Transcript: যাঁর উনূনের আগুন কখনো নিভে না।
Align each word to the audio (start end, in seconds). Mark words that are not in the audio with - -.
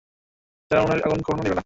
যাঁর 0.71 0.81
উনূনের 0.83 1.03
আগুন 1.03 1.19
কখনো 1.21 1.41
নিভে 1.43 1.49
না। 1.49 1.59